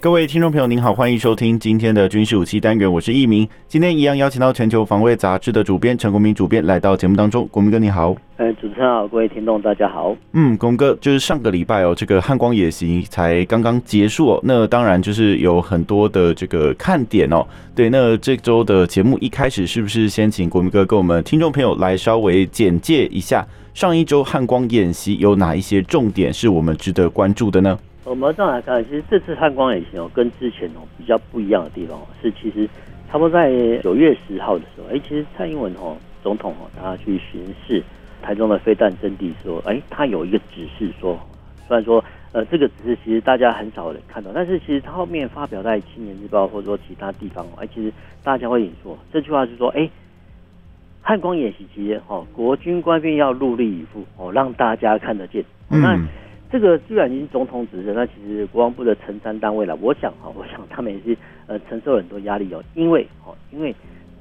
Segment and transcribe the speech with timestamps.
[0.00, 3.48] 各位听众朋友，您好，欢迎收听今天的军事武器单元，我是易明。
[3.66, 7.48] 今天一样邀请到全球防卫杂志的主编陈国民主编来到节目当中。
[7.50, 10.14] 国民哥你好，呃，主持人好，各位听众大家好。
[10.34, 17.44] 嗯，国民哥就是上个礼拜哦，这个汉光演习才刚刚结束哦，那当然就是有很多的这个看点哦。
[17.74, 23.44] 对，那这周的节目一开始是不是先请国民哥跟我们听众朋友来稍微简介一下
[23.74, 27.76] 上一周汉光演习有哪一些重点是我们值得关注的呢？
[28.08, 32.66] 我们这样来看，其实这次汉光演习哦，跟之前哦比较不一样的地方是，其实
[33.06, 33.50] 差不多在
[33.82, 37.82] 九月十号的时候，哎，其实蔡英文哦总统哦，他去巡视
[38.22, 41.20] 台中的飞弹阵地说，哎，他有一个指示说，
[41.66, 47.92] 虽然说呃这个指示其实大家很少人看到，但是其实他后面发表在《青年日报》或者说其他地方，哎，其实
[48.24, 49.86] 大家会引述这句话是说，哎，
[51.02, 55.44] 汉光演习期间哦，国军官兵要全力以赴哦，让大家看得见。
[55.68, 55.82] 嗯。
[55.82, 56.00] 那
[56.50, 59.76] 这个居然已经总统指示，那其实国防部的承担单位了。
[59.76, 63.74] 我想哈，我想 他们也是呃承受很多压力哦，因为哦，因为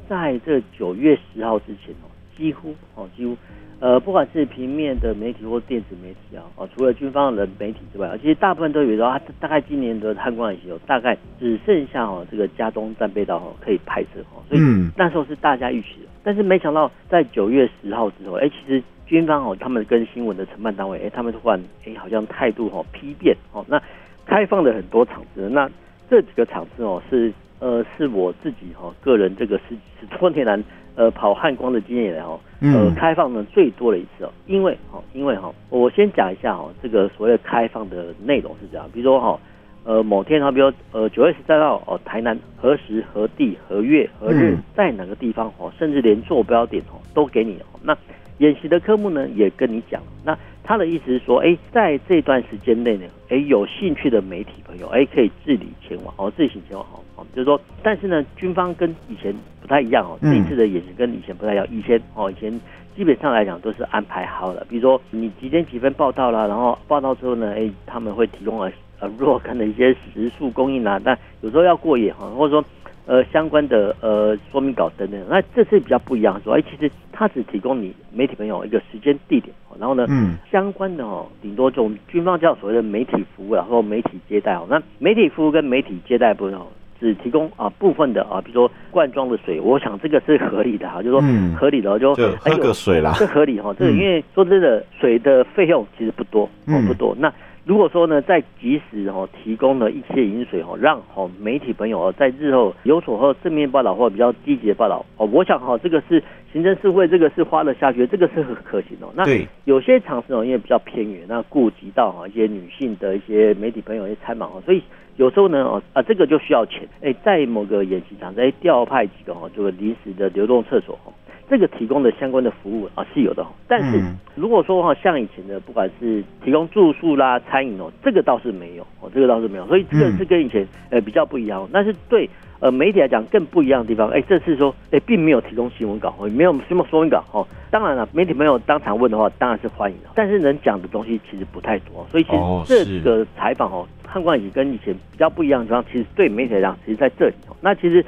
[0.09, 3.37] 在这九月十号之前哦，几乎哦几乎
[3.79, 14.61] 呃不管是平面的媒体或电子媒体啊哦，除了军方的媒体之外，其实大部分都以为说大概今年的汉光演习哦，大概只剩下哦这个加东战备道哦可以拍摄哦，所以
[14.97, 18.83] 那时候是大家预期的，但是没想到在九月十号之后，哎，其实。
[19.07, 23.81] 军方哦，他们跟新闻的承办单位，哎，他们突然哎，好像态度哦批变哦，那
[24.25, 25.69] 开放了很多场次，那
[26.09, 30.59] 这几个场次哦是呃是我自己哈个人这个十十多年来
[30.95, 39.39] 呃跑汉光的经验来哦，呃开放的最多的一次哦，因为哦因为哈我先讲一下哦这个所谓开放的内容是这样，比如说哈
[39.85, 47.97] 呃某天好，比如呃九月十三号哦台南何时何地何月何日在哪个地方哦，甚至连坐标点哦都给你哦那。
[48.39, 50.01] 演习的科目呢，也跟你讲。
[50.23, 57.25] 那他的意思是说，哎，在这段时间内呢，哎，有兴趣的媒体朋友，哎，可以自理前往哦，自行前往哦。
[57.33, 60.17] 就是说，但是呢，军方跟以前不太一样哦。
[60.21, 61.65] 这一次的演习跟以前不太一样。
[61.71, 62.51] 以前哦，以前
[62.95, 70.99] 基本上来讲都是安排好了，比如说你几点几分报到了，然后报到之后呢，哎，他们会提供了呃若干的一些食宿供应啊。
[71.03, 72.63] 但有时候要过夜哈，或者说。
[73.07, 86.67] 呃，相关的呃说明稿等等，那这次比较不一样，说哎，其实它只提供你媒体朋友一个时间地点，然后呢，嗯，相关的哦，顶多就军方叫所谓的媒体服务，然后媒体接待哦，那媒体服务跟媒体接待部分哦，
[86.99, 91.21] 只提供啊部分的啊，比如说罐装的水，我想这个是合理的哈，就是说
[91.57, 97.33] 合理的就喝个水啦，这合理哈，这个因为说真的，水的费用其实不多，哦不多，那。
[97.67, 106.23] 如果说呢，在及时哦提供了一些饮水哦，让哦媒体朋友哦在日后有所和正面报道或比较积极的报道哦，我想哈这个是
[106.53, 109.07] 行政事会，这个是花了下去，这个是很可行的。
[109.13, 109.25] 那
[109.65, 114.81] 有些场次哦因为比较偏远，那顾及到哈一些女性的一些媒体朋友一些参访哦，所以
[115.17, 121.11] 有时候呢哦啊这个就需要钱哎，在某个演习场再调派几个哦这个临时的流动厕所哦。
[121.49, 124.01] 这个提供的相关的服务啊是有的，但是
[124.35, 131.65] 如果说哈像以前的，不管是提供住宿啦、餐饮哦，这个倒是没有哦，这个倒是没有，所以这个是跟以前呃比较不一样。
[131.71, 137.47] 但是对呃媒体来讲更不一样的地方，哎，这次说哎并没有提供新闻稿，没有什么说明稿哦。
[137.71, 142.31] 当然了，媒体朋友当场问的话，当然是欢迎的，但是能讲的东西其实不太多，所以其
[142.65, 147.55] 实这个采访哦，汉光演习跟以前比较不一样的地方，其实对媒体来讲，其实在这里哦。
[147.61, 148.05] 那其实。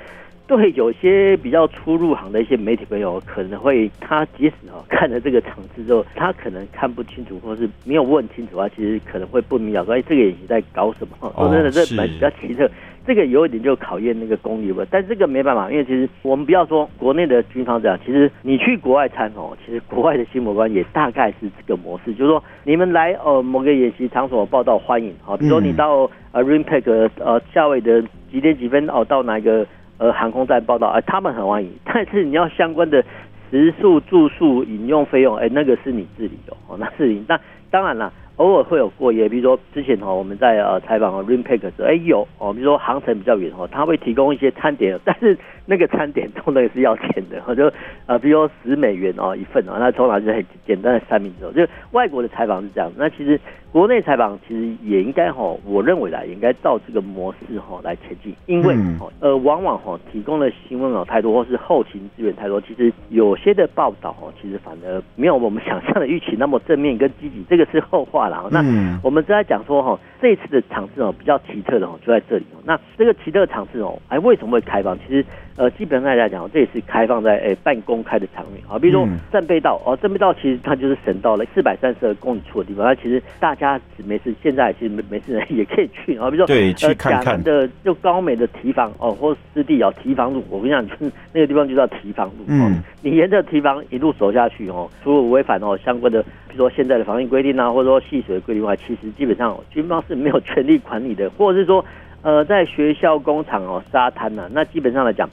[0.50, 11.32] 对，有些比较初入行的一些媒体朋友，可能会他即使哦看了这个场次之后，他可能看不清楚，或是没有问清楚啊，其实可能会不明了，说哎，这个演习在搞什么？
[11.38, 12.68] 说真的，这蛮比较奇特，
[13.06, 14.84] 这个有一点就考验那个功力了。
[14.90, 29.64] 但这个没办法，因为其实我们不要说国内的军方这样，其实你去国外参哦，其实国外的新闻官也大概是这个模式，就是说你们来呃某个演习场所报道欢迎啊，比如说你到呃 RIMPAC 呃夏威的几点几分哦到哪一个。
[30.00, 33.04] 呃，航空站报道，哎，他们很欢迎， 但是你要相关的
[33.52, 37.24] 食宿、住宿、饮用费用，哎，那个是你自理的哦， 那是你。
[37.28, 47.72] 那当然了，偶尔会有过夜，比如说之前哈，我们在呃采访 r i n p a c k 的时，哎，有哦，比如说航程比较远哦，他会提供一些餐点， 但是那个餐点通常是要钱的，就
[48.08, 53.40] 呃，比如说十美元哦一份哦，那通常是很简单的三明治，就外国的采访是这样，那其实
[53.72, 58.76] 国内采访其实也应该哈，我认为啦，也应该照这个模式哈来前进，因为
[59.20, 68.50] 呃，往往哈提供的新闻哦太多，或是后勤资源太多，其实有些的报道哦，其实反而没有我们想象的预期那么正面跟积极，这个是后话了。
[68.52, 68.60] 那
[69.04, 74.98] 我们正在讲说哈，这一次的场次哦比较奇特的哦就在这里哦，那这个奇特的场次哦，哎为什么会开放？
[74.98, 75.24] 其实
[75.60, 83.54] 呃基本上来讲，这也是开放在哎半公开的场面啊，比如说战备道哦，战备道其实它就是省道了四百三十二公里处的地方，那其实大。
[83.60, 92.46] 家没事，现在其实没没事人 也可以去啊，比如说对去看看呃，的就高美的堤防哦，或湿地哦，堤防路，我跟你讲，就 是那个地方就叫堤防路。
[92.48, 101.84] 嗯，你沿着堤防一路走下去哦，除了违反哦相关的，比如说现在的防疫规定啊，或者说戏水的规定外，其实基本上军方是没有 权利管理的，或者是说
[102.22, 105.32] 呃，在学校、工厂哦、沙滩呐，那基本上来讲哦，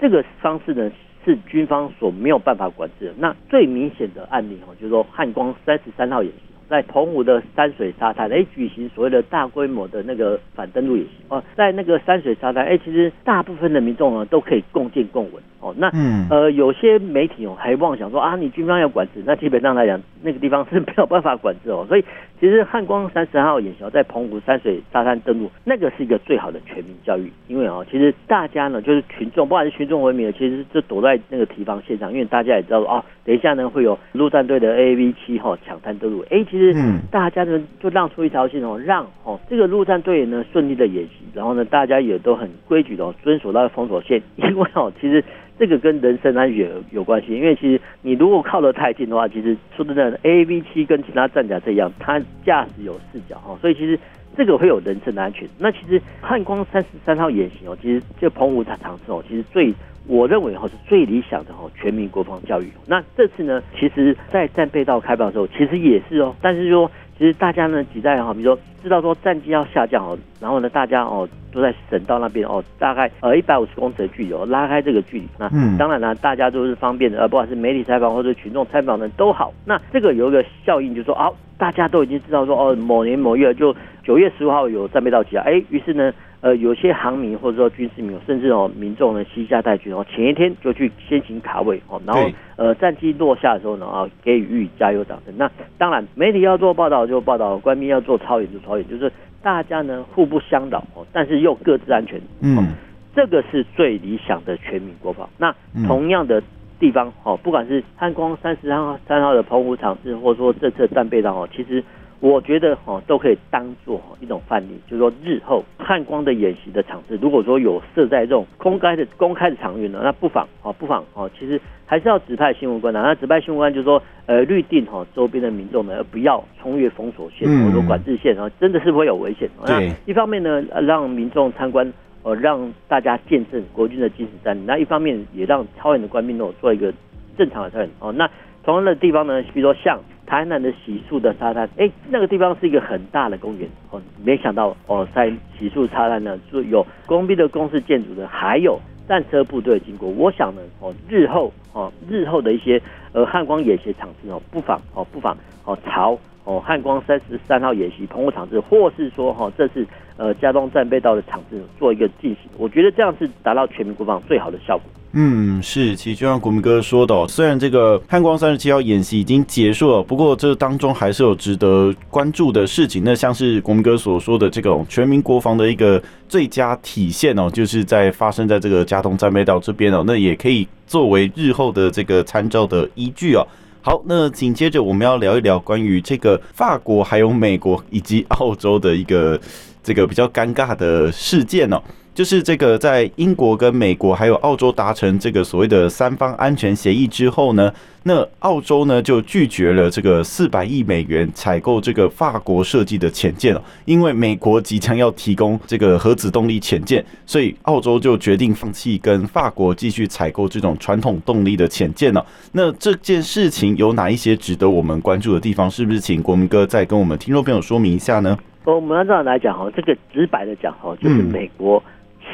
[0.00, 0.90] 这个方式呢
[1.24, 3.14] 是军方所没有办法管制的。
[3.18, 6.47] 那最明显的案例哦，就是说汉光三十三号演习。
[6.68, 15.74] 在澎湖的山水沙滩，哎，举行所谓的大规模的那个反登陆演习哦，在那个山水沙滩，哎，其实大部分的民众呢都可以共见共闻哦。
[15.78, 21.84] 那嗯呃，有些媒体哦还妄想说啊，你军方要管制，那基本上来讲，那个地方是没有办法管制哦。
[21.88, 22.04] 所以
[22.40, 45.22] 其实汉光三十号演习在澎湖山水沙滩登陆，那个是一个最好的全民教育，因为哦，其实大家呢就是群众，不管是群众文明的，其实就躲在那个堤防现场，因为大家也知道哦，等一下呢会有陆战队的 AAV 七号抢滩登陆，哎，其实嗯，大家呢就让出一条线哦，让哦这个陆战队呢顺利的演习，然后呢大家也都很规矩的遵守那个封锁线， 因为哦其实
[45.58, 53.98] 这个跟人身安全有关系，因为其实你如果靠得太近的话，其实说真的，AAV 七跟其他战甲这样，它驾驶有视角哈，所以其实
[54.38, 55.46] 这个会有人身的安全。
[55.58, 59.74] 那其实汉光三十三号演习哦，其实就澎湖场场次哦，其实最。
[60.06, 62.68] 我认为哦是最理想的哦全民国防教育。
[62.86, 66.34] 那这次呢，其实，在战备道开放的时候，其实也是哦。
[66.40, 75.26] 但是说，其实大家呢几代哈，比如说知道说战机要下降哦，然后呢，大家哦都在省道那边哦，大概呃一百五十公尺的距离哦，拉开这个距离。
[75.36, 79.52] 那当然呢，大家都是方便的，呃，不管是媒体采访或者群众采访呢都好。
[79.64, 83.74] 那这个有一个效应，就是说哦，大家都已经知道说哦，某年某月就
[84.04, 86.12] 九月十五号有战备到期啊，哎，于是呢。
[86.40, 95.34] 呃，有些航迷或者说军事迷，甚至哦民众呢携家带军哦，前一天就去先行卡位哦，然后呃战机落下的时候呢啊，给予加油掌声。
[95.36, 99.10] 那当然媒体要做报道就报道，官兵要做操演就操演，就是
[99.42, 102.20] 大家呢互不相扰哦，但是又各自安全。
[102.40, 102.68] 嗯，
[103.16, 105.28] 这个是最理想的全民国防。
[105.38, 105.52] 那
[105.88, 106.40] 同样的
[106.78, 111.82] 地方哦，不管是汉光三十三号三号的澎湖场次，或者说这次战备上哦，其实。
[112.20, 123.00] 我觉得哈，都可以当做一种范例，就是说日后汉光的演习的场次，如果说有设在这种公开的公开的场域呢，那不妨哦，不妨哦，其实还是要指派新闻官的。
[123.00, 129.48] 那指派新闻官就是说，呃，预定哈周边的民众呢，不要冲越封锁线或者说管制线，然后真的是会有危险。
[129.64, 131.92] 那一方面呢，让民众参观，
[132.24, 136.92] 呃，让大家见证国军的精实战力；那一方面也让操演的官兵呢做一个
[137.36, 137.88] 正常的操演。
[138.00, 138.28] 哦，那
[138.64, 140.00] 同样的地方呢，比如说像。
[140.28, 144.00] 台南的洗漱的沙滩，哎，那个地方是一个很大的公园哦。
[144.22, 148.78] 没想到哦，在洗漱沙滩呢，就有工兵的公事建筑的，还有
[149.08, 150.06] 战车部队经过。
[150.06, 152.78] 我想呢，哦，日后哦，日后的一些
[153.12, 155.34] 呃汉光演习场次哦，不妨哦，不妨
[155.64, 159.86] 哦，朝哦汉光三十三号演习澎湖场次，或是说哈，这次
[160.18, 162.50] 呃加东战备道的场次做一个进行。
[162.58, 164.84] 我觉得这样是达到全民国防最好的效果。
[165.12, 173.02] 嗯，是，其实就像国民哥说的哦，虽然这个汉光三十七号演习已经结束了，不过这当中还是有值得关注的事情。
[173.02, 183.42] 那像是国民哥所说的这种全民国防的一个最佳体现哦，就是在发生在这个加东战备道这边哦，那也可以作为日后的这个参照的依据哦。
[183.80, 189.40] 好，那紧接着我们要聊一聊关于这个法国、还有美国以及澳洲的一个
[189.88, 191.80] 这个比较尴尬的事件哦。
[192.14, 212.26] 就是这个，在英国跟美国还有澳洲达成这个所谓的三方安全协议之后呢，那澳洲呢就拒绝了这个四百亿美元采购这个法国设计的潜舰了，因为美国即将要提供这个核子动力潜舰，所以澳洲就决定放弃跟法国继续采购这种传统动力的潜舰了。
[212.50, 215.70] 那这件事情有哪一些值得我们关注的地方？
[215.70, 218.36] 是不是请国民哥再跟我们听众朋友说明一下呢？
[218.74, 221.82] 我们按照来讲哈，这个直白的讲哈，就是美国。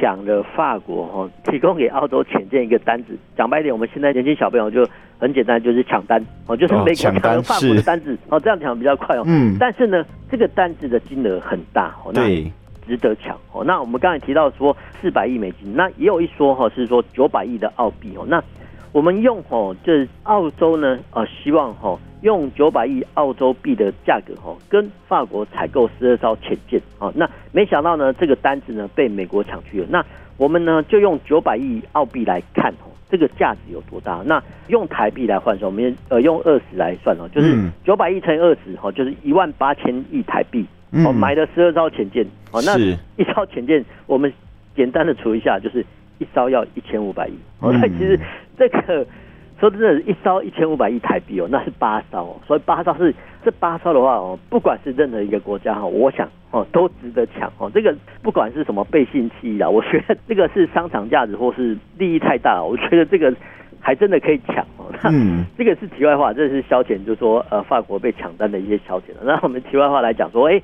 [0.00, 4.84] 抢了法国哈提供给澳洲潜舰一个单子，讲白一点，我们现在年轻小朋友就
[5.20, 9.22] 很简单，就是抢单哦，就是美国抢了法国的单子哦，这样讲比较快哦。
[9.24, 9.56] 嗯。
[9.56, 12.26] 但是呢，这个单子的金额很大哦，那
[12.88, 13.62] 值得抢哦。
[13.64, 18.26] 那我们刚才提到说四百亿美金，那也有一说哈是说九百亿的澳币哦。
[18.28, 18.42] 那
[18.94, 29.86] 我们用吼，就是澳洲呢，呃，希望吼用九百亿澳洲币的价格吼，跟法国采购十二艘潜舰，啊，那没想到呢，这个单子呢被美国抢去了。
[29.90, 34.22] 那我们呢就用九百亿澳币来看哦，这个价值有多大？
[34.24, 37.52] 那用台币来换算，我们呃用二十来算哦，就是
[37.84, 40.64] 九百亿乘以二十，哈，就是一万八千亿台币，
[41.04, 42.78] 哦，买了十二艘潜舰，哦，那
[43.16, 44.32] 一艘潜舰我们
[44.76, 45.84] 简单的除一下，就是。
[46.18, 48.18] 一烧要一千五百亿哦，那其实
[48.56, 49.06] 这个
[49.60, 57.70] 说真的，一烧一千五百亿台币哦，那是八烧哦，所以八烧是这八烧的话哦，不管是任何一个国家哈，我想哦都值得抢哦。
[57.74, 63.34] 这个不管是什么背信弃义啊，我觉得这个是商场价值或是利益太大，我觉得这个
[63.80, 64.92] 还真的可以抢哦。
[65.02, 65.10] 那
[65.56, 69.04] 这个是题外话，这是消遣，就是说呃法国被抢单的一些消遣。
[69.22, 70.60] 那我们题外话来讲说，哎。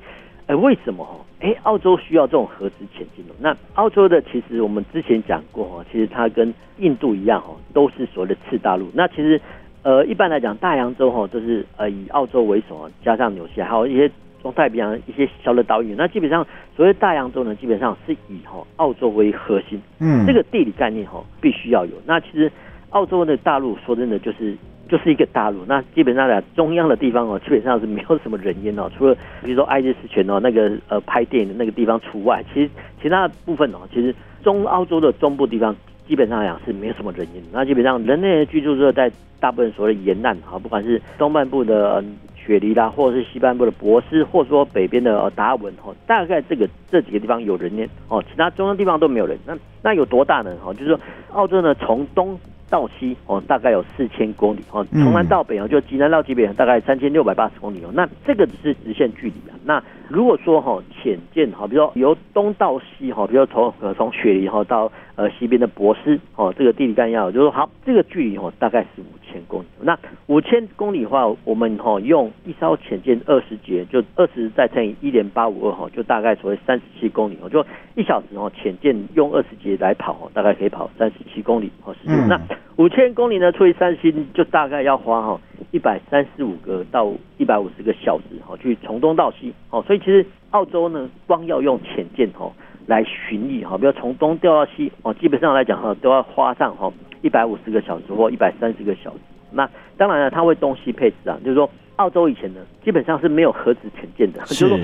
[0.47, 1.21] 哎，为什么哦？
[1.39, 3.33] 哎，澳洲需要这种核子潜舰呢？
[3.39, 8.89] 那澳洲的其实我们之前讲过哈，其实它跟印度一样哈，都是所谓的次大陆。
[8.93, 9.39] 那其实
[9.83, 15.95] 呃，一般来讲，大洋洲哈都是呃以澳洲为首啊，加上纽西兰，还有一些中太平洋一些小的岛屿。
[15.97, 16.45] 那基本上
[16.75, 19.81] 所谓大洋洲呢，基本上是以哈澳洲为核心。
[19.99, 21.93] 嗯，这个地理概念哈必须要有。
[22.05, 22.51] 那其实
[22.89, 24.55] 澳洲的大陆说真的就是。
[24.91, 32.69] 就是一个大陆，那基本上呢，中央的地方哦，基本上是没有什么人烟哦， 除了比如说爱丽丝泉哦，那个呃拍电影的那个地方除外，其实
[33.01, 35.73] 其他部分哦，其实中澳洲的中部地方
[36.05, 42.03] 基本上来讲是没有什么人烟，那基本上人类的居住热在大部分所谓的沿岸啊，不管是东半部的
[42.35, 49.39] 雪梨啦，或者是西半部的博斯，或者说北边的达尔文哦，大概这个这几个地方有人烟哦，其他中央地方都没有人。
[49.45, 50.53] 那那有多大呢？
[50.65, 50.99] 哦，就是说
[51.31, 52.37] 澳洲呢从东。
[52.71, 57.91] 到西哦，大概有四千公里哦，从南到北哦，就极南到极北大概三千六百八十公里哦。
[57.93, 59.53] 那这个只是直线距离啊。
[59.63, 69.65] 那如果说哈浅见哈，比如说由东到西哈，比如说从呃从雪梨哈到呃西边的博斯哦，这个地理概念要就是说好，这个距离哦大概是五千公里。
[69.81, 77.65] 那五千公里的话，我们哈用一艘潜舰二十节，就二十再乘以一点八五二哈，就大概所谓三十七公里哦，就
[77.95, 82.27] 一小时哦潜舰用二十节来跑哦，大概可以跑三十七公里哦时间。
[82.27, 82.39] 那
[82.77, 85.39] 五千公里呢，除以三十七，就大概要花哈
[85.71, 89.83] 一百三十五个到一百五十个小时哈，去从东到西哦。
[89.85, 92.51] 所以其实澳洲呢，光要用潜舰哈
[92.91, 99.19] 来巡弋哈，比如从东调到西哦，基本上来讲哈，都要花上哈一百五十个小时或一百三十个小时。
[99.51, 104.77] 那当然了，它会东西配置啊，就是说澳洲以前呢，基本上是没有核子潜舰的，就是说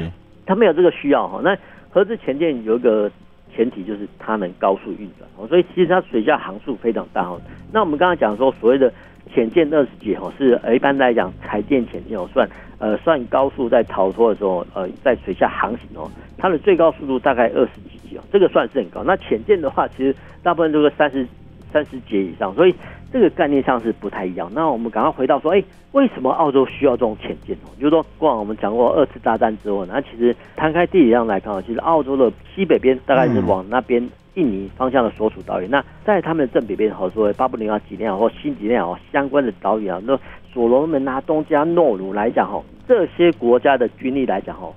[0.45, 1.41] 它没有这个需要哈。
[1.43, 1.57] 那
[1.89, 3.11] 核子潜舰有一个。
[3.55, 7.41] 前提就是它能高速运转哦，所以其实它水下航速非常大哦。
[7.71, 8.93] 那我们刚刚讲说所谓的
[9.34, 12.48] 潜舰二十节哦，是一般来讲柴电潜舰哦算
[12.79, 19.03] 呃算高速在逃脱的时候呃在水下航行哦，它的最高速度大概二十几节哦，这个算是很高。
[19.03, 21.27] 那潜舰的话，其实大部分都是三十
[21.72, 22.74] 三十节以上，所以。
[23.11, 24.49] 这个概念上是不太一样。
[24.53, 27.69] 那我们赶快回到说，哎，为什么澳洲需要这种潜舰哦？
[27.79, 34.01] 就是说，过往我们讲过二次大战之后，那其实摊开地理上来看，其实澳洲的西北边大概是往那边
[34.35, 35.67] 印尼方向的所属岛屿。
[35.67, 40.19] 那在他们的正北边，好说巴布纽亚几内亚或新几内亚相关的岛屿啊，那
[40.53, 44.67] 所罗门啊、东加、诺鲁来讲哈，这些国家的军力来讲哈，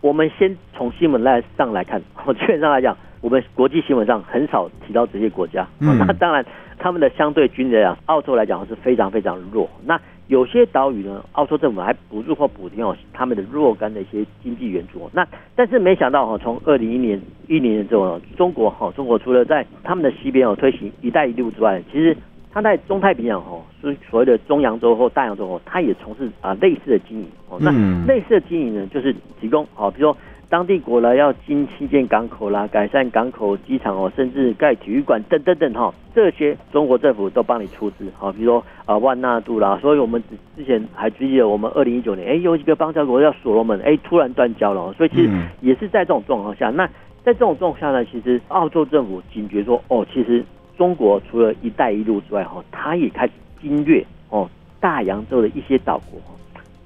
[0.00, 5.66] 我们先从新闻来上来看， 我基本上来讲，我们国际新闻上很少提到这些国家。
[5.78, 6.44] 那当然。
[6.80, 9.68] 他们的相对军力啊，澳洲来讲是非常非常弱。
[9.84, 15.10] 那有些岛屿呢，澳洲政府还补助或补贴哦他们的若干的一些经济援助。
[15.12, 15.26] 那
[15.56, 22.16] 但是没想到哈，从二零一年一年之后，中国哈，中国除了在他们的西边哦推行“一带一路”之外，其实
[22.52, 27.58] 它在中太平洋哦，所所谓的中洋洲或大洋洲哦，他也从事啊类似的经营哦。
[27.60, 27.70] 那
[28.06, 30.18] 类似的经营呢，就是提供哦，比如说。
[30.50, 38.32] 当地国呢要新建港口啦，改善港口、机场哦，甚至盖体育馆等等等哈，这些中国政府都帮你出资哦。
[38.32, 46.70] 比如说啊万纳度啦，所以我们之之前还记得我们二零一九年，哎有一个邦交国叫所罗门，哎突然断交了，所以其实也是在这种状况下。
[46.70, 46.86] 那
[47.22, 50.42] 在这种状况下呢，其实澳洲政府警觉说，哦，其实
[50.78, 54.48] 中国除了一带一路之外哈，它也开始经略哦
[54.80, 56.18] 大洋洲的一些岛国。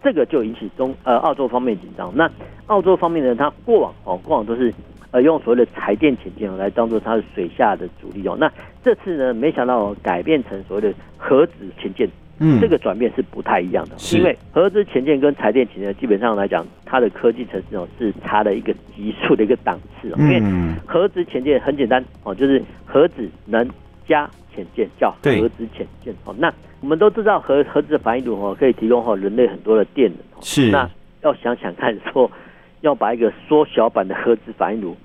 [0.03, 2.11] 这个就引起中呃澳洲方面紧张。
[2.17, 2.29] 那
[2.67, 4.75] 澳洲方面呢，它过往哦过往都是
[5.13, 8.37] 呃用所谓的柴电潜艇来当做它的水下的主力哦。
[8.37, 8.51] 那
[8.83, 12.09] 这次呢，没想到改变成所谓的核子潜舰，
[12.41, 13.97] 嗯，这个转变是不太一样的。
[13.97, 20.17] 是因为核子潜舰跟柴电潜舰基本上来讲，它的科技层次哦是差了一个级数的一个档次哦。
[20.19, 20.43] 因为
[20.85, 23.65] 核子潜舰很简单哦，就是核子能
[24.07, 26.35] 加潜舰叫核子潜舰哦。
[26.39, 30.19] 那我们都知道核核子反应炉哦，可以提供哈人类很多的电能。
[30.41, 30.71] 是。
[30.71, 30.89] 那
[31.23, 32.31] 要想想看，说
[32.83, 34.97] 要把一个缩小版的核子反应炉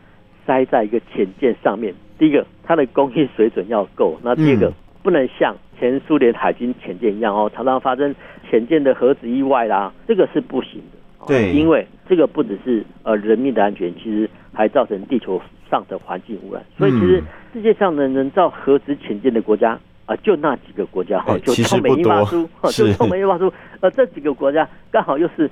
[0.46, 4.74] 塞在一个潜舰上面，第一个它的工艺水准要够，那第二个
[5.04, 8.16] 不能像前苏联海军潜舰一样哦，常常发生
[8.50, 10.98] 潜舰的核子意外啦，这个是不行的。
[11.28, 15.40] 对，因为这个不只是呃人命的安全，其实还造成地球
[15.70, 16.64] 上的环境污染。
[16.78, 19.72] 所以其实世界上能，能造核子潜舰的国家
[20.06, 25.50] 啊、呃，就那几个国家 哈、哦，就中美英法苏，就中美英法苏，呃，这几个国家刚好又是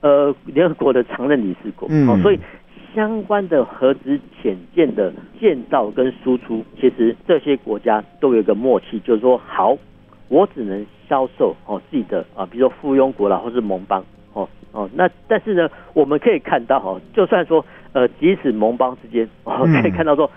[0.00, 2.38] 呃联合国的常任理事国，嗯、哦，所以。
[2.94, 9.74] 相关的核子潜舰的建造跟输出，其实这些国家都有一个默契，就是说，好，
[10.28, 20.30] 我只能销售哦自己的啊，比如说附庸国啦，或是盟邦哦哦，那但是呢，我们可以看到哦，就算说呃，即使盟邦之间哦，可以看到说，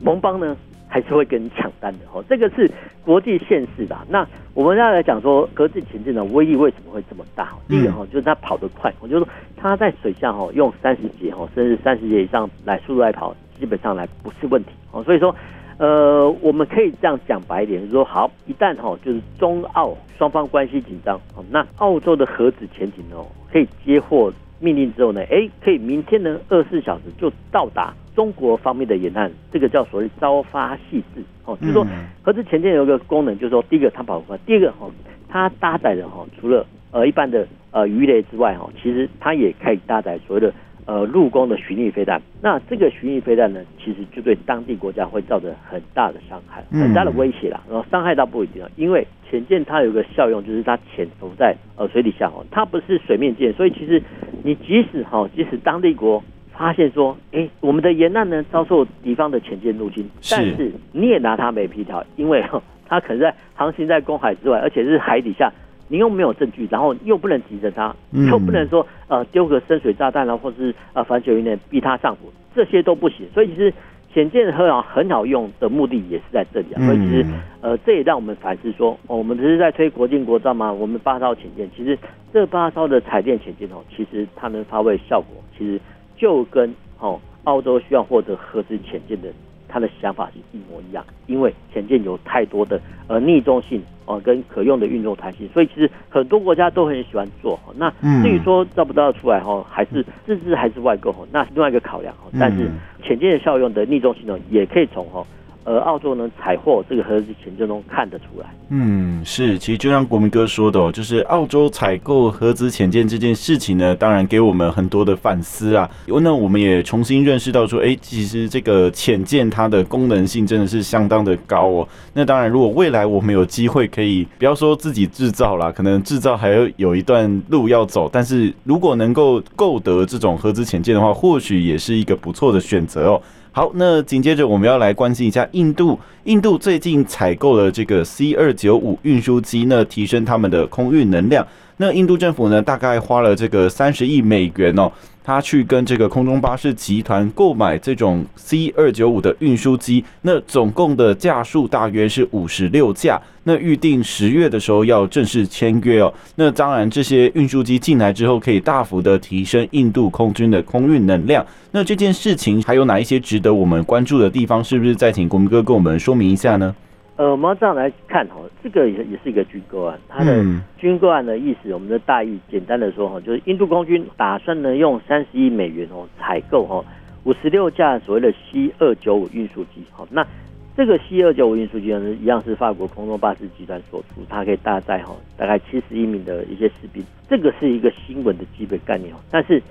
[0.00, 0.56] 盟邦呢。
[0.92, 2.68] 还是会跟你抢单的哦，这个是
[3.04, 3.96] 国际现实的。
[4.08, 7.52] 那我们要来讲说，格子前进的威力为什么会这么大？
[7.68, 15.00] 第一个哈，就是它跑得快，我就说它在水下哈，用三十节哈，甚至三十节以上来速度来跑，基本上来不是问题哦。
[15.04, 15.32] 所以说，
[15.80, 27.94] 呃，我们可以这样讲白一点，就是说，好，一旦哈，就是中澳双方关系紧张，哦那澳洲的核子潜艇哦，可以接获命令之后呢，哎，可以明天呢二十四小时就到达。
[28.14, 31.86] 中国方面的沿岸，这个叫所谓朝发夕至哦，就是说
[32.22, 34.90] 核子潜艇有一个功能，就是说第一个它跑得快，第二个哦，
[35.30, 40.52] 它搭载的哈，除了呃一般的呃鱼雷之外哈，其实它也可以搭载所谓的
[40.90, 42.20] 呃陆攻的巡弋飞弹。
[42.42, 47.60] 那这个巡弋飞弹呢，其实就对当地国家会造成很大的伤害，很大的威胁啦。
[47.70, 54.02] 然后伤害倒不一定啊，因为潜舰它有个效用，就是它潜伏在呃水底下哦，它不是水面舰，所以其实
[54.42, 56.20] 你即使哈，即使当地国。
[56.52, 62.44] 发现说，哎、欸，我们的沿岸呢遭受敌方的潜舰入侵，但是你也拿它没皮条，因为
[62.86, 65.50] 它可能在航行在公海之外，而且是海底下，
[65.90, 67.94] 你又没有证据，然后又不能提着它，
[68.30, 73.26] 又不能说呃丢个深水炸弹啊，或是呃反水云呢逼他上浮，这些都不行。
[73.34, 73.70] 所以其实
[74.14, 76.80] 潜舰很好很好用的目的也是在这里啊。
[76.86, 77.26] 所以其实
[77.60, 80.72] 呃这也让我们反思说，哦，我们只是在推国进国造吗？
[80.72, 81.98] 我们八艘潜舰，其实
[82.32, 85.78] 这八艘的彩电潜舰哦，其实它能发挥效果，其实。
[86.16, 89.28] 就跟哦，澳洲需要获得核子潜舰的，
[89.66, 97.58] 他的想法是一模一样，因为潜舰有太多的呃逆中性哦，跟可用的运动弹性，所以其实很多国家都很喜欢做。
[97.76, 97.88] 那
[98.22, 102.12] 至于说造不造出来哈，还是自制还是外购，那是另外一个考量。
[102.38, 102.68] 但是
[103.02, 105.24] 潜舰的效用的逆中性呢，也可以从哈。
[105.70, 108.46] 而澳洲呢，采货这个核子潜舰中看得出来。
[108.70, 115.88] 嗯，是，其实就像国民哥说的哦，就是澳洲采购核子潜舰这件事情呢，当然给我们很多的反思啊。
[116.22, 121.88] 那我们也重新认识到说，哎，其实这个潜舰它的功能性真的是相当的高哦。
[122.12, 128.08] 那当然，如果未来我们有机会可以，不要说自己制造啦，可能制造还要有一段路要走。
[128.12, 133.22] 但是如果能够购得这种核子潜舰的话，或许也是一个不错的选择哦。
[133.52, 135.98] 好，那紧接着我们要来关心一下印度。
[136.24, 141.44] 印度最近采购了这个 C 二九五运输机，那提升他们的空运能量。
[141.82, 144.92] 那印度政府呢，大概花了这个三十亿美元哦。
[145.22, 156.12] 他去跟这个空中巴士集团购买这种 C 二九五的运输机，那总共的架数大约是五十六架，那预定十月的时候要正式签约哦。
[156.34, 161.46] 那当然，这些运输机进来之后，可以大幅的提升印度空军的空运能量。
[161.70, 164.62] 那这件事情还有哪一些值得我们关注的地方？
[164.62, 166.74] 是不是再请国铭哥跟我们说明一下呢？
[167.20, 170.42] 呃，我们要这样来看哈，这个也也是一个军购案，它的
[170.78, 176.82] 军购案的意思，我们的大意简单的说哈，就是印度空军打算呢用三十亿美元哦采购哈
[177.24, 180.26] 五十六架所谓的 C 二九五运输机，好，那
[180.74, 189.62] 这个 C 二九五运输机呢一样是法国空中巴士集团所出，它可以搭载哈大概七十一名的一些士兵，这个是一个新闻的基本概念哦，但是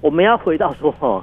[0.00, 1.22] 我们要回到说哈，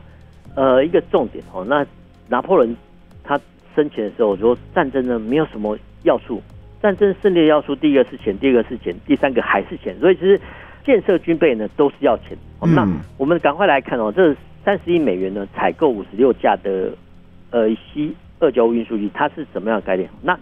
[0.53, 1.83] 呃一个重点哦，那
[2.27, 2.77] 拿破仑
[3.23, 3.41] 他。
[3.75, 6.41] 生前的时候，我说战争呢没有什么要素，
[6.81, 9.97] 战争胜利的要素第一个是钱，第二个是钱，第三个还是钱。
[9.99, 10.39] 所以其实
[10.83, 12.37] 建设军备呢都是要钱。
[12.59, 16.91] 那我们赶快来看哦，这三十亿美元呢采购五十六架的
[17.51, 20.09] 呃 C 二九五运输机，它是什么样的概念？
[20.21, 20.37] 那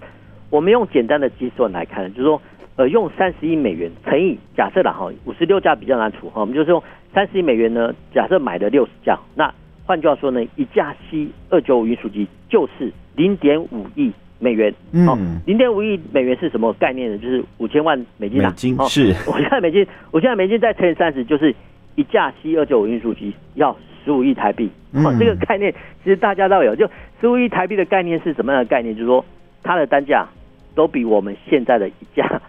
[0.50, 2.42] 我们用简单的计算来看，就是说
[2.76, 6.82] 呃用三十亿美元乘以假设了哈，五十六架比较难除哈，我们就是用
[7.14, 9.54] 三十亿美元呢，假设买了六十架，那
[9.86, 12.92] 换句话说呢，一架 C 二九五运输机就是。
[13.20, 14.74] 零点五亿美元，
[15.06, 17.18] 哦，零点五亿美元是什么概念呢？
[17.18, 21.54] 就是五千万美金啊，美金是，我现在美金，我现在美金再乘以三十，就是
[21.96, 24.72] 一架 C 二九五运输机要十五亿台币。
[24.94, 25.70] 哦，这个概念
[26.02, 28.96] 其实大家都有，就十五亿台币的概念是什么样的概念？
[28.96, 29.26] 就是说
[29.62, 30.26] 它的单价
[30.74, 32.42] 都比我们现在的一架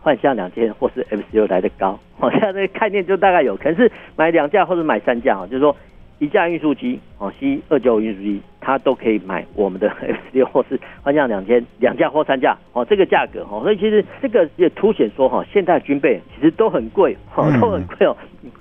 [0.00, 1.96] 幻象两千或是 F 十六来的高。
[2.18, 5.76] 哦，现在这个概念就大概有，可能是买两架或者买三架啊，就是说
[6.18, 8.40] 一架运输机哦，C 二九五运输机。
[8.58, 18.16] 它都可以买我们的 F 十六或是幻象两千两架或三架哦，这个价格哦，所以其实这个也凸显说哈，现代军备其实都很贵哦，都很贵哦，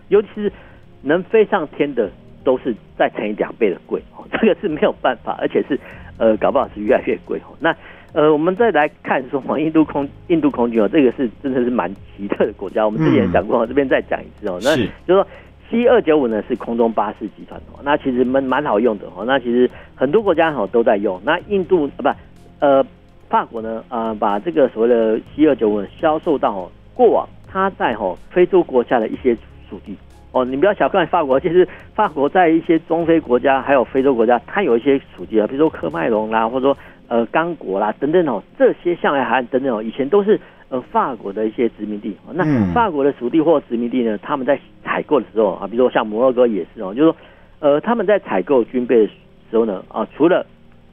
[0.10, 0.52] 尤其是
[1.02, 2.08] 能飞上天的
[2.44, 5.80] 都是再乘以两倍的贵哦， 这个是没有办法，而且是
[6.20, 7.58] 呃搞不好是越来越贵哦。
[7.60, 7.76] 那
[8.14, 15.28] 呃我们再来看说嘛，印度空印度空军哦，这个是真的是蛮奇特的国家，我们之前讲过，这边再讲一次哦，那就是说。
[15.70, 21.20] C 二九五呢是空中巴士集团哦，那其实蛮蛮好用的哦，那其实很多国家哈都在用。
[21.26, 22.10] 那印度啊不
[22.60, 22.86] 呃
[23.30, 29.36] 法国呢啊、呃、把这个所谓的 C 二九五销售到过往它在哈非洲国家的一些
[29.70, 29.96] 属地
[30.32, 40.40] 哦，你不要小看法国， 其实法国在一些中非国家还有非洲国家，它有一些属地啊，比如说科麦隆啦，或者说呃刚果啦等等哦，这些象牙海岸等等哦，以前都是。
[40.76, 47.16] 呃，法国的一些殖民地，那法国的属地或殖民地呢，他们在采购的时候啊，比如说像摩洛哥也是哦，就是说，
[47.60, 49.10] 呃，他们在采购军备的
[49.50, 50.46] 时候呢，啊，除了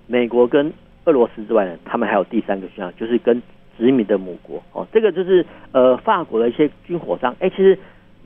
[0.06, 0.72] 美国跟
[1.06, 3.42] 俄罗斯之外呢，他们还有第三个选项，就是跟
[3.76, 7.76] 殖民的母国哦，这个就是呃法国的一些军火商，哎，其实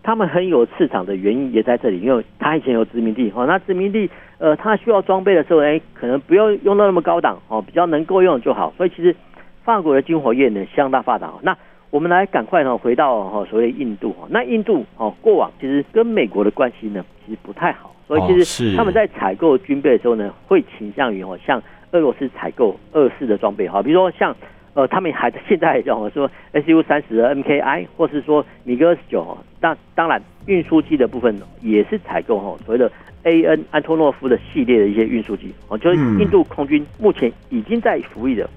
[0.03, 9.15] 他们很有市场的原因也在这里，因为他以前有殖民地哦，那殖民地呃，他需要装备的时候，哎，可能不用用到那么高档哦，比较能够用就好，所以其实。
[9.67, 11.59] 法国的军火业呢相当发达，那
[11.91, 24.33] 我们来赶快呢回到哈所谓印度哈，那印度哦过往其实跟美国的关系呢其实不太好，所以其实他们在采购军备的时候呢会倾向于哦向俄罗斯采购俄式的装备哈，比如说像
[24.75, 32.89] 呃他们还现在讲说 Su 三十的 MKI 或是说米格二十九，当当然运输机的部分也是采购哈所谓的
[33.25, 38.49] AN 安托诺夫的系列的一些运输机哦，就是印度空军目前已经在服役的。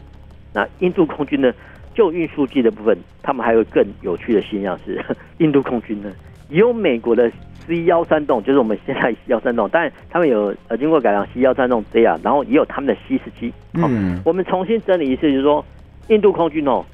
[0.59, 1.53] 那印度空军呢？
[1.95, 5.03] 就运输机的部分，他们还有更有趣的现象是，
[5.39, 6.11] 印度空军呢
[6.47, 7.29] 也有美国的
[7.65, 13.51] C 幺三栋，就是我们现在 C 幺三洞，当然他们有呃经过改良 C 幺三洞 J 啊，然后也有他们的 C 十七。
[13.73, 15.65] 嗯，我们重新整理一次，就是说，
[16.07, 16.85] 印度空军哦，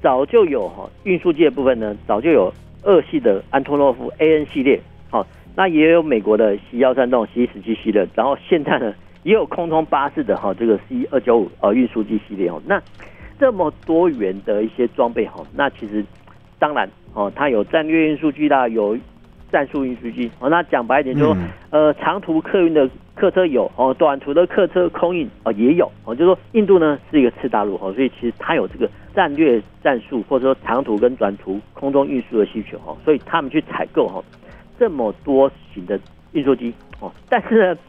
[0.00, 2.50] 早就有哈运输机的部分呢，早就有
[2.82, 8.94] 二系的安托诺夫 AN 系列，好，那也有美国的 C 幺三栋 C 十七系列，然后现在呢。
[9.24, 12.78] 也有空中巴士的哈，这个 C 二九五呃运输机系列哦，那
[13.38, 16.04] 这么多元的一些装备哈，那其实
[16.58, 18.96] 当然哦，它有战略运输机啦，有
[19.50, 20.48] 战术运输机哦。
[20.48, 21.36] 那讲白一点，就说
[21.70, 26.14] 呃长途客运的客车有哦，短途的客车空运哦也有哦。
[26.14, 34.22] 就说印度呢是一个次大陆哦，所以其实它有这个战略战术或者说长途跟短途空中运输的需求哦，所以他们去采购哈
[34.78, 35.98] 这么多型的
[36.32, 37.80] 运输机哦，但是呢。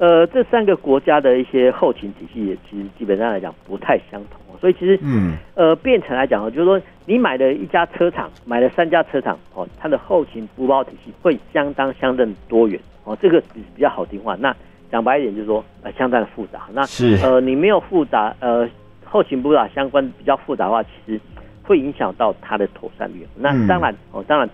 [0.00, 14.34] 呃，这三个国家的一些后勤体系，其实基本上来讲不太相同，所以其实，嗯，呃，变成来讲就是说你买了一家车厂，买了三家车厂，哦，它的后勤补包体系会相当相当多元，哦，这个比比较好听话。
[14.36, 14.56] 那
[14.90, 16.62] 讲白一点就是说，呃，相当的复杂。
[16.72, 18.66] 那是呃，你没有复杂，呃，
[19.04, 21.20] 后勤补保相关比较复杂的话，其实
[21.62, 23.26] 会影响到它的妥善率。
[23.36, 24.48] 那当然，哦，当然。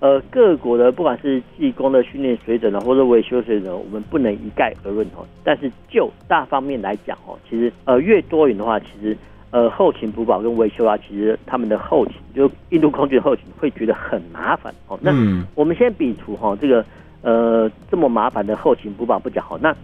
[0.00, 5.26] 呃，各国的不管是技工的训练水准呢，或者维修水准，我们不能一概而论哦。
[5.42, 9.16] 但是就大方面来讲哦，其实呃越多元的话，其实
[9.50, 14.96] 呃后勤补保跟维修啊，其实他们的后勤就印度空军后勤会觉得很麻烦哦。
[15.02, 15.12] 那
[15.56, 16.84] 我们先比除哈这个
[17.22, 19.74] 呃这么麻烦的后勤补保不讲好，那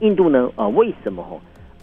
[0.00, 1.36] 印度呢呃为什么哈？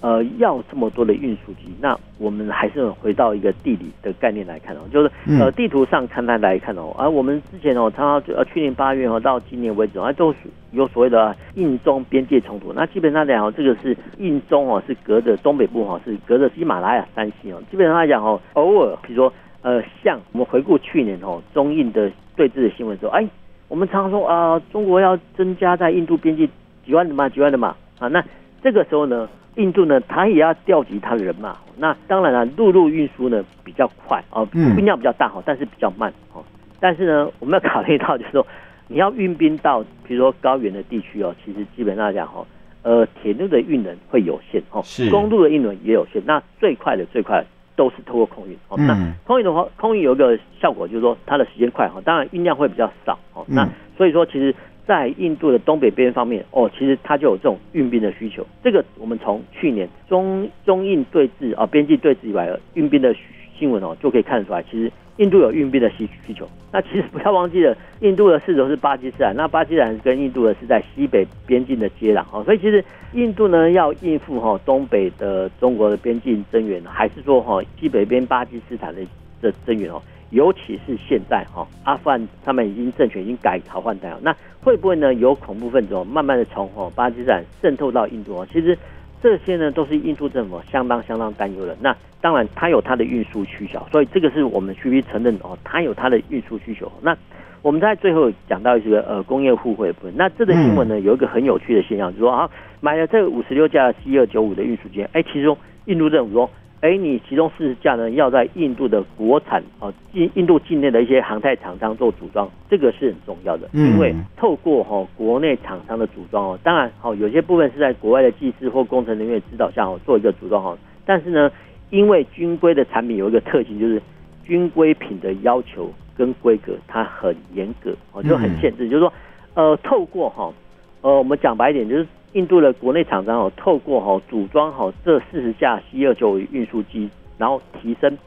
[0.04, 10.40] 呃，要这么多的运输机，那我们还是回到一个地理的概念来看哦，就是呃地图上看它来看哦，而我们之前哦，它呃去年八月哦到今年为止，啊都是
[10.72, 12.74] 有所谓的印中边界冲突。
[12.74, 17.64] 那基本上来讲，这个是印中哦是隔着东北部哈，是隔着喜马拉雅山系哦。
[17.72, 23.26] 基本上来讲哦，偶尔比如说呃，像我们回顾去年哦中印的对峙的新闻的时候，哎，
[23.70, 26.46] 我们常常说啊，中国要增加在印度边界
[26.86, 28.22] 几万的嘛，几万的嘛啊，那
[28.62, 29.30] 这个时候呢？
[29.56, 31.56] 印度呢，它也要调集它的人马。
[31.78, 36.44] 那当然了，陆路运输呢比较快哦，运量比较大哈，但是比较慢哦。
[36.80, 38.46] 但是呢，我们要考虑到就是说，
[38.88, 42.46] 你要运兵到比如说高原的地区哦，其实基本上来讲哈，
[42.84, 46.22] 呃，铁路的运能会有限哦，公路的运能也有限。
[46.26, 48.78] 那最快的最快的都是透过空运哦。
[48.78, 53.46] 那空运的话，空运有一个效果就是说它的时间快哈，当然运量会比较少哦。
[53.48, 54.54] 那所以说其实。
[54.86, 58.46] 在印度的东北边方面，哦，其实它就有这种运兵的需求。
[58.64, 63.16] 这个我们从去年中中印对峙啊，边境对峙以外的运兵的
[63.58, 66.46] 新闻哦，就可以看出来，其实印度有运兵的需需求。
[66.72, 79.02] 那其实不要忘记了，印度的势头是巴基斯坦，那巴基斯坦跟印度的是在西北边境的接壤哦，所以其实印度呢要应付哈东北的中国的边境增援，还是说哈西北边巴基斯坦的
[79.42, 80.02] 的增援哦。
[80.34, 85.14] 尤其是现在哈，阿富汗他们已经政权已经改朝换代了，那会不会呢？
[85.14, 88.48] 有恐怖分子哦，慢慢的从哈巴基斯坦渗透到印度哦？
[88.52, 88.76] 其实
[89.22, 91.78] 这些呢都是印度政府相当相当担忧的。
[91.80, 96.92] 那当然，它有它的运输需求，所以这个是我们必须承认哦，它有它的运输需求。
[97.02, 97.16] 那
[97.62, 100.14] 我们在最后讲到一个呃工业互惠的部分。
[100.18, 102.50] 那这个新闻呢有一个很有趣的现象，就是说啊，
[102.82, 106.50] 买了这五十六架 C 二九五的运输机，哎，其中印度政府说。
[106.84, 113.70] 哎，你其中四十架呢，要在印度的国产啊，印印度境内的一些航太厂商做组装，这个是很重要的。
[113.72, 120.78] 因为透过哈国内厂商的组装哦，当然好有些部分是在国外的技师或工程人员指导下哦做一个组装哈。
[121.06, 121.50] 但是呢，
[121.90, 124.02] 因为军规的产品有一个特性，就是
[124.44, 128.90] 军规品的要求跟规格它很严格哦，就很限制。
[128.90, 129.14] 就是说，
[129.54, 130.52] 呃，透过哈，
[131.00, 132.06] 呃，我们讲白一点就是。
[132.34, 138.18] 印度的国内厂商哦，透过哈组装好这四十架 C 二九五运输机，然后提升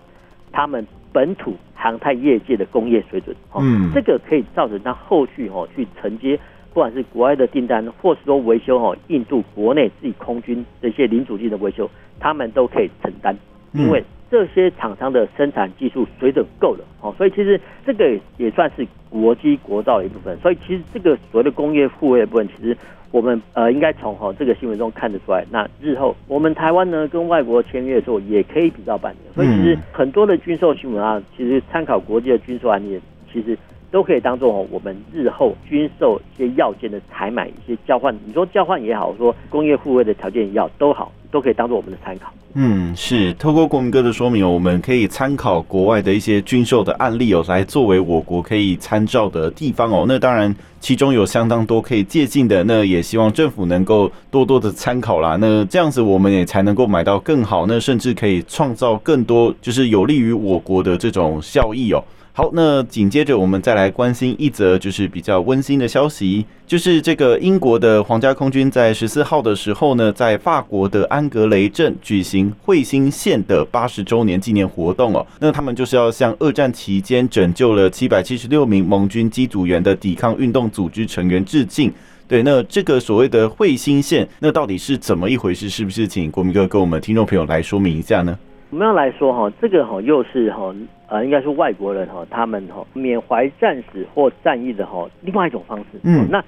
[0.52, 3.34] 他们本土航太业界的工业水准。
[3.56, 6.38] 嗯，这个可以造成他后续哈去承接，
[6.72, 11.90] 不管是国外的订单，或是说维修哈印度国内自己空军这些零组件的维修，
[12.20, 13.36] 他们都可以承担，
[13.72, 16.84] 因为这些厂商的生产技术水准够了。
[17.00, 20.38] 哦，所以其实这个也算是国机国造的一部分。
[20.38, 22.76] 所以其实这个所谓的工业护卫部分，其实。
[23.16, 29.32] 我们呃应该从哈这个新闻中看得出来，那日后我们台湾呢跟外国签约的时候也可以比照半年。
[29.34, 33.00] 所以其实很多的军售新闻啊，其实参考国际的军售案例，
[33.32, 33.56] 其实
[33.90, 38.14] 都可以当做我们日后军售一些要件的采买一些交换。
[38.26, 42.32] 你说交换也好，说工业互惠的条件也好，都好，都可以当做我们的参考。
[42.58, 50.06] 嗯，是透过国民哥的说明，我们可以参考国外的一些军售的案例哦，来作为我国可以参照的地方哦。
[50.08, 55.36] 那当然，其中有相当多可以借鉴的，那也希望政府能够多多的参考啦。
[55.38, 62.02] 那这样子，我们也才能够买到更好，那甚至可以创造更多，就是有利于我国的这种效益哦。
[62.38, 75.26] 好，那紧接着我们再来关心一则就是比较温馨的消息，就是这个英国的皇家空军在十四号的时候呢，在法国的安格雷镇举行彗星线的八十周年纪念活动哦。
[75.40, 81.90] 那他们就是要向二战期间拯救了七百七十六名盟军机组员的抵抗运动组织成员致敬。
[82.28, 85.70] 对，那这个所谓的彗星线，那到底是怎么一回事？
[85.70, 88.38] 是不是请国民哥跟我们听众朋友来说明一下呢？
[88.76, 90.70] 我们要来说哈，这个哈又是哈
[91.08, 95.98] 呃，应该是外国人哈，他们哈缅怀战死或战役的哈另外一种方式。
[96.04, 96.44] 嗯，那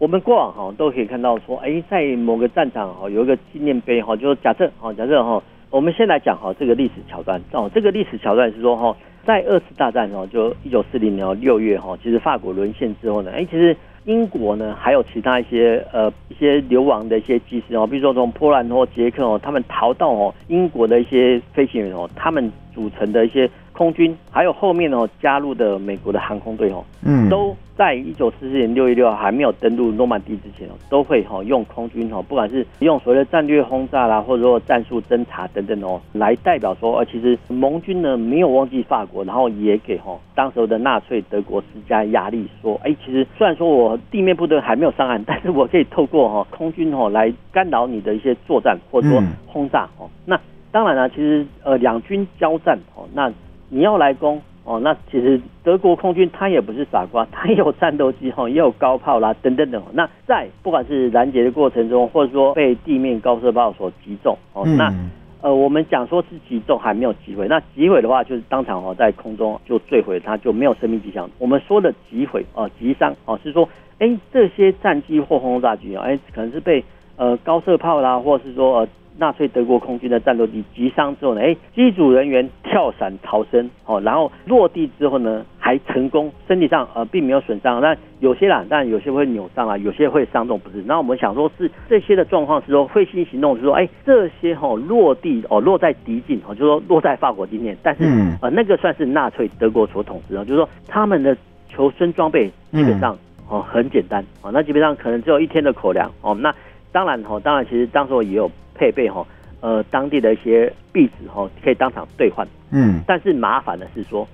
[0.00, 13.76] 我们过往哈都可以看到说，哎，在某个战场哈有一个纪念碑哈，就是假设哈，假设哈，我们先来讲哈这个历史桥段哦，这个历史桥段是说哈，在二次大战哦，就一九四零年六月哈，其实法国沦陷之后呢，哎，其实。
[14.08, 23.48] 英国呢，还有其他一些呃一些流亡的一些机师哦，比如说从波兰或捷克哦，他们逃到哦英国的一些飞行员哦，他们组成的一些。
[23.78, 50.10] 空军还有后面哦加入的美国的航空队哦，嗯，都在一九四四年六月六号还没有登陆诺曼底之前哦，都会哈用空军哦，不管是用所谓的战略轰炸啦，或者说战术侦察等等哦，来代表说，呃，其实盟军呢没有忘记法国，然后也给哈当时的纳粹德国施加压力，说，哎，其实虽然说我地面部队还没有上岸，但是我可以透过哈空军哦来干扰你的一些作战或者说轰炸哦。
[50.26, 50.36] 那
[50.72, 53.32] 当然了，其实呃两军交战哦，那
[53.70, 59.82] 你要来攻哦，那其实德国空军它也不是傻瓜，它也有战斗机哈，也有高炮啦等等等。
[59.92, 64.92] 那在不管是拦截的过程中，或者说被地面高射炮所击中哦，那
[65.40, 71.30] 呃我们讲说是击中还没有击毁，那击毁的话就是当场哦在空中就坠毁，它就没有生命迹象。
[71.38, 73.66] 我们说的击毁哦击伤哦是说，
[73.98, 76.84] 哎这些战机或轰炸机啊，哎可能是被
[77.16, 78.88] 呃高射炮啦，或者是说呃。
[79.18, 90.84] 纳粹德国空军的战斗机击伤之后呢，哎，机组人员跳伞逃生，哦，然后落地之后呢，还成功身体上呃并没有损伤，那有些啦，但有些会扭伤啊，有些会伤重不治。
[90.86, 98.04] 那我们想说是这些的状况是说彗星行动是说，哎，这些哈、哦、落地哦落在敌境哦，就是说落在法国地面，但是
[98.40, 101.36] 呃那个算是纳粹德国所统治的，就是说他们的
[101.68, 106.54] 求生装备基本上哦很简单哦，那基本上可能只有一天的口粮哦，那
[106.92, 108.48] 当然哦，当然其实当时也有。
[108.78, 109.26] 配备哈，
[109.60, 112.46] 呃，当地的一些币值哈，可以当场兑换。
[112.70, 114.26] 嗯，但是麻烦的是说，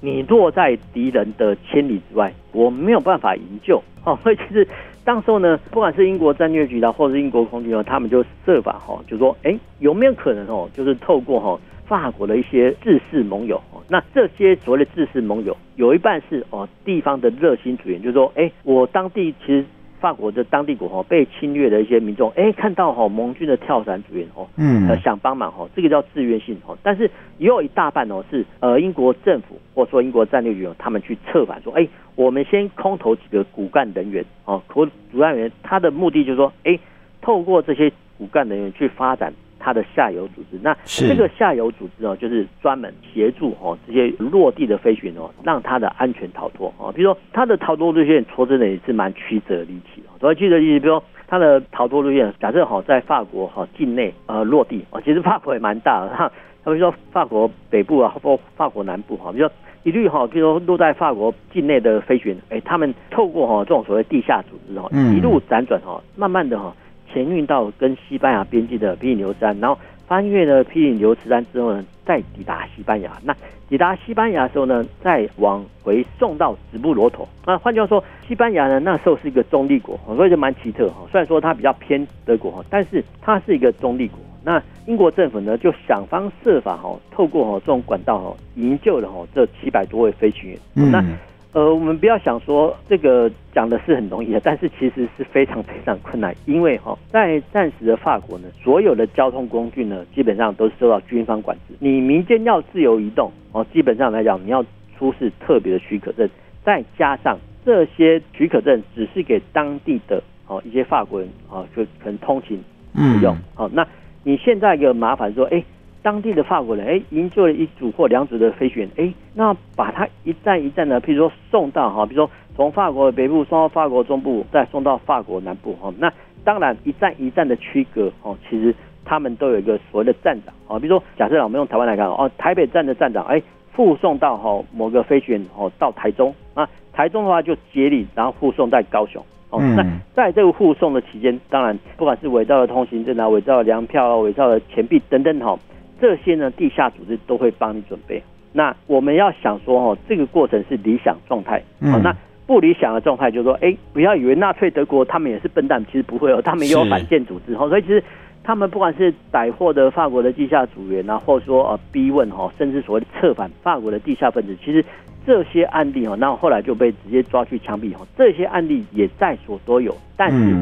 [0.00, 3.82] 你落在敌人的千里之外，我没有办法营救。
[4.04, 4.66] 哦，所 以其实
[5.04, 19.64] 当时候呢，不管是英国战略局的，或者是英国空军哦，他们就设法哈，就说，哎，有没有可能哦，就是透过哈法国的一些志士盟友，那这些所谓的志士盟友，有一半是哦地方的热心组员，就是说，哎，我当地其实。
[20.00, 26.76] 法国的当地国哈被侵略的一些民众，哎，看到哈盟军的跳伞组员哦，嗯，想帮忙哈，这个叫自愿性哦。
[26.82, 34.86] 但是也有一大半哦是呃英国政府或者说英国战略局哦，他们去策反说，哎，我们先空投几个骨干人员哦，骨
[35.18, 36.78] 干人员他的目的就是说，哎，
[37.20, 40.58] 透过这些骨干人员去发展它的下游组织。
[40.62, 46.92] 那这个下游组织哦，就是专门协助哦这些落地的飞行员哦，让它的安全逃脱哦。
[46.92, 50.08] 比如说它的逃脱路线，说真的也是蛮曲折离奇的。
[50.20, 56.08] 所以曲折离奇，比如说它的逃脱路线，假设好在法国哈境内呃落地哦，其实法国也蛮大的。
[56.14, 56.30] 哈
[56.64, 59.54] 他比如说法国北部啊，或法国南部哈，比如说。
[59.84, 66.74] 一律哈，比如说落在法国境内的飞行员，哎，他们透过哈这种所谓地下组织哈，一路辗转哈，慢慢的哈
[67.12, 73.12] 前运到跟西班牙边境的皮里牛山，然后翻越了皮里牛斯山之后呢，再抵达西班牙。
[73.22, 73.34] 那
[73.68, 77.28] 抵达西班牙的时候呢，再往回送到直布罗陀。
[77.44, 81.06] 那换句话说，西班牙呢那时候是一个中立国，所以就蛮奇特哈。
[81.10, 84.18] 虽然说它比较偏德国哈，但是它是一个中立国。
[84.42, 90.58] 那英国政府呢，就想方设法哈，透过哈这种管道哈，营救了哈这七百多位飞行员。
[90.76, 91.04] 嗯、那
[91.52, 101.74] 呃，我们不要想说这个讲的是很容易的，但是其实是非常非常困难，因为哈在暂时的法国呢，所有的交通工具呢，基本上都是受到军方管制。
[101.78, 104.64] 你民间要自由移动哦，基本上来讲，你要
[104.98, 106.28] 出示特别的许可证，
[106.64, 112.62] 再加上这些许可证只是给当地的哦一些法国人啊，就可能通勤
[112.94, 113.36] 使用。
[113.54, 113.86] 好，那。
[114.24, 115.64] 你现在一个麻烦说，哎，
[116.08, 126.10] 当地的法国人，哎，营救了一组或两组的飞行员，哎，那把他一站一站的，譬如说送到哈，比如说从法国的北部送到法国中部，再送到法国南部哈，那
[126.44, 133.42] 当然一站一站的区隔哦，其实他们都有一个所谓的站长啊，比如说假设我们用台湾来看哦，台北站的站长，哎，
[133.76, 139.22] 护送到哈某个飞行员哦到台中啊，台中的话就接力，然后护送在高雄。
[139.50, 145.58] 哦，那在这个护送的期间，当然不管是伪造的通行证啊、伪造的粮票啊、伪造的钱币等等哈，
[146.00, 148.22] 这些呢地下组织都会帮你准备。
[148.52, 151.62] 那我们要想说哦，这个过程是理想状态。
[151.90, 152.14] 好，那
[152.46, 157.68] 不理想的状态就是说，哎，不要以为纳粹德国他们也是笨蛋，其实不会哦，他们也有反间组织哈。
[157.68, 158.02] 所以其实
[158.42, 164.84] 他们不管是逮获的法国的地下组员啊，或者说呃逼问哈，甚至所谓的策反法国的地下分子，其实。
[165.26, 168.06] 这些案例哦，那后来就被直接抓去枪毙哦。
[168.16, 170.56] 这些案例也在所都有，但是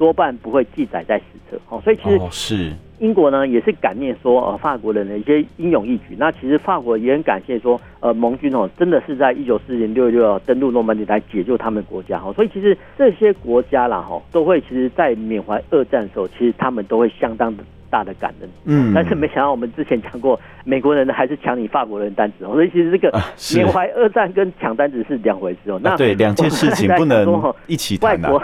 [0.00, 1.78] 多半不会记载在史册哦。
[1.84, 6.16] 所以其实是英国呢，也是感念说呃法国人的一些英勇义举。
[6.16, 12.32] 那其实法国也很感谢说呃盟军哦，真的是在一九四零年六月六号登陆诺曼底来解救他们国家哦。
[12.34, 17.62] 所以其实这些国家啦哈，都会其实在缅怀二战的时候，其实他们都会相当的。
[17.90, 23.12] 大的感恩，嗯，但是没想到我们之前讲过，美国人还是抢你法国人单子哦，所以其实这个
[23.54, 25.80] 缅怀二战跟抢单子是两回事哦。
[25.82, 27.26] 那对两件事情不能
[27.66, 28.10] 一起谈。
[28.12, 28.42] 外国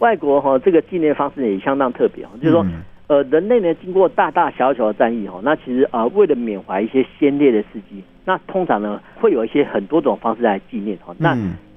[0.00, 2.66] 外国哈这个纪念方式也相当特别哦，就是说
[3.06, 11.14] 呃人类呢经过大大小小的战役哈，那其实啊为了缅怀一些先烈的事迹，那通常呢会有一些很多种方式来纪念哈。
[11.18, 11.36] 那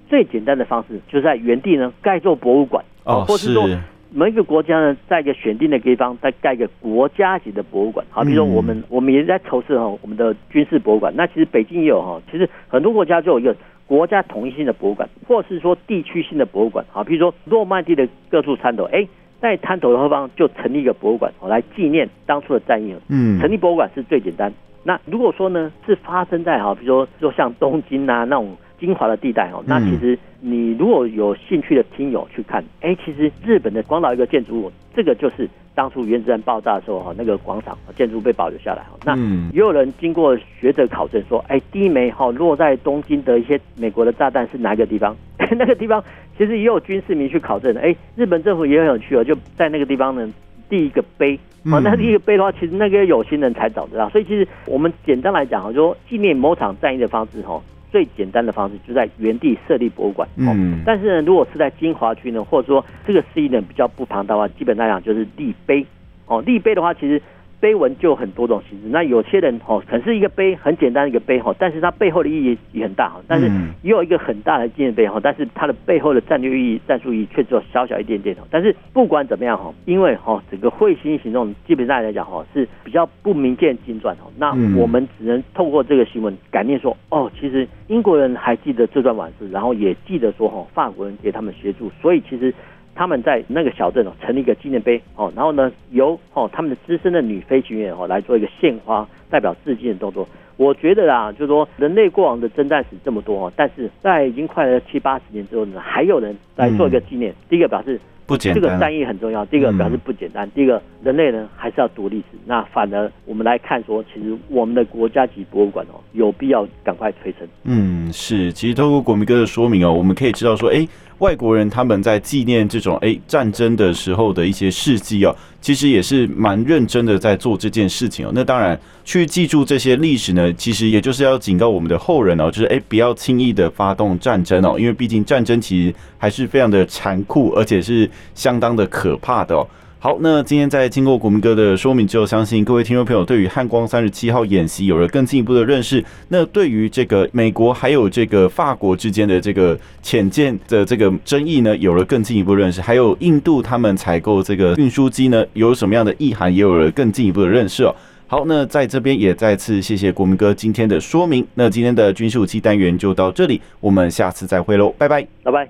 [0.10, 3.70] 最简单的方式就是在原地呢盖座博物馆哦，或是说。
[4.13, 11.13] 每一个国家呢，在一个选定的地方再盖一个国家级的博物馆，好，比如说我们我们也在筹设哈我们的军事博物馆。
[11.15, 13.56] 那其实北京也有哈，其实很多国家就有一个
[13.88, 19.08] 国家统一性的博物馆，或是说地区性的博物馆，好，比如说诺曼底的各处滩头，哎，
[19.39, 22.93] 在滩头的后方就成立一个博物馆，好，来纪念当初的战役。
[23.08, 24.52] 嗯，成立博物馆是最简单。
[24.84, 28.58] 那如果说呢，是发生在哈，比如说就像东京啊那种。
[28.82, 38.98] 精华的地带哦，那其实你如果有兴趣的听友去看，哎、欸，其实日本的广岛一个建筑物，这个就是当初原子弹爆炸的时候哈，那个广场建筑被保留下来哈。
[39.06, 39.15] 那
[39.54, 45.15] 也有人经过学者考证说，哎、欸，第一枚哈落在东京的一些美国的炸弹是哪个地方？
[45.52, 46.04] 那个地方
[46.36, 47.82] 其实也有军事迷去考证的。
[47.82, 50.28] 哎、欸，日本政府也很有趣哦，就在那个地方呢，
[50.67, 54.10] 第一个碑啊，那第一个碑的话，其实那个有心人才找得到。
[54.10, 57.62] 所以其实我们简单来讲啊，就说纪念某场战役的方式哈。
[57.91, 65.86] 最简单的方式就在原地设立博物馆，嗯，但是呢，如果是在金华区呢，或者说这个市域呢比较不庞大的话，基本上讲就是立碑，
[66.25, 67.21] 哦，立碑的话其实。
[67.62, 73.45] 碑文就很多种形式，那有些人哦，可能是一个碑，很简单的一个碑哈，但是它背后的意义也很大哈，但是
[73.84, 78.41] 也有一个很大的纪念碑哈，但是它的背后的战略意义、战术意义却只有小小一点点哈。
[78.50, 92.52] 但是不管怎么样哈，因为哈整个彗星行动基本上来讲哈是比较不明见经传哈，那我们只能透过这个新闻感念说哦，其实英国人还记得这段往事，然后也记得说哈法国人给他们协助，所以其实。
[92.94, 100.27] 他们在那个小镇哦，成立一个纪念碑哦，然后呢，由哦他们的资深的女飞行员哦来做一个献花，代表致敬的动作。
[100.58, 107.33] 我觉得啊，就是说人类过往的征战史这么多哦，但是在已经快了七八十年之后呢，还有人来做一个纪念。
[107.50, 112.37] 第一个表示不简单，这个战役很重要；第一个表示不简单；第一个人类呢还是要读历史。
[112.46, 117.48] 那反而我们来看说，其实我们的国家级博物馆哦，有必要赶快推陈。
[117.63, 118.54] 嗯，是。
[118.54, 120.87] 其实透过国民哥的说明哦，我们可以知道说，哎。
[121.22, 128.32] 外国人他们在纪念这种诶战争的时候的一些事迹哦，其实也是蛮认真的在做这件事情哦。
[128.34, 139.67] 那当然，去记住这些历史呢，其实也就是要警告我们的后人哦，就是诶不要轻易的发动战争哦，因为毕竟战争其实还是非常的残酷，而且是相当的可怕的哦。
[140.04, 146.04] 好，那今天在经过国民哥的说明之后，相信各位听众朋友对于汉光三十七号演习有了更进一步的认识。
[146.29, 152.81] 那对于这个美国还有这个法国之间的这个潜舰的这个争议呢，有了更进一步认识。
[152.81, 157.95] 还有印度他们采购这个运输机呢，有什么样的意涵，也有了更进一步的认识哦。
[158.25, 161.45] 好，那在这边也再次谢谢国民哥今天的说明。
[161.54, 165.60] 那今天的军事武器单元就到这里，我们下次再会喽，拜拜，拜拜。